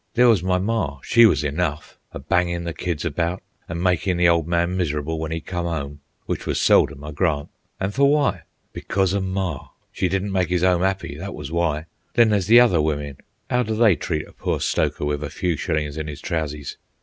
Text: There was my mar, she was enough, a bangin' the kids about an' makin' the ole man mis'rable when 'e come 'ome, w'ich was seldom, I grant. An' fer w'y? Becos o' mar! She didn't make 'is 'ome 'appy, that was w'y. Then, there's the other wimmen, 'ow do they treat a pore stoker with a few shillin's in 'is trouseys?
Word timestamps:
There 0.15 0.29
was 0.29 0.41
my 0.41 0.57
mar, 0.57 0.99
she 1.03 1.27
was 1.27 1.43
enough, 1.43 1.99
a 2.11 2.17
bangin' 2.17 2.63
the 2.63 2.73
kids 2.73 3.05
about 3.05 3.43
an' 3.69 3.83
makin' 3.83 4.17
the 4.17 4.27
ole 4.27 4.41
man 4.41 4.75
mis'rable 4.75 5.19
when 5.19 5.31
'e 5.31 5.39
come 5.41 5.67
'ome, 5.67 5.99
w'ich 6.25 6.47
was 6.47 6.59
seldom, 6.59 7.03
I 7.03 7.11
grant. 7.11 7.49
An' 7.79 7.91
fer 7.91 8.01
w'y? 8.01 8.41
Becos 8.73 9.13
o' 9.13 9.21
mar! 9.21 9.73
She 9.91 10.09
didn't 10.09 10.31
make 10.31 10.49
'is 10.49 10.63
'ome 10.63 10.81
'appy, 10.81 11.19
that 11.19 11.35
was 11.35 11.51
w'y. 11.51 11.85
Then, 12.15 12.29
there's 12.29 12.47
the 12.47 12.59
other 12.59 12.81
wimmen, 12.81 13.17
'ow 13.51 13.61
do 13.61 13.75
they 13.75 13.95
treat 13.95 14.25
a 14.27 14.33
pore 14.33 14.59
stoker 14.59 15.05
with 15.05 15.23
a 15.23 15.29
few 15.29 15.55
shillin's 15.55 15.97
in 15.97 16.09
'is 16.09 16.19
trouseys? 16.19 16.77